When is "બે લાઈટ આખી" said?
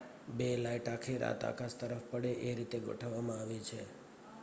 0.33-1.17